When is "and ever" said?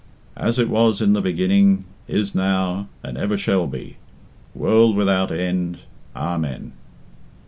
3.03-3.37